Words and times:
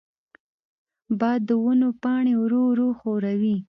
باد 1.19 1.39
د 1.47 1.51
ونو 1.63 1.89
پاڼې 2.01 2.33
ورو 2.41 2.61
ورو 2.69 2.87
ښوروي. 2.99 3.55